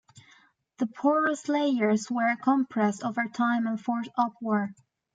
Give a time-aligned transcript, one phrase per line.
[0.79, 4.73] The porous layers were compressed over time and forced upward.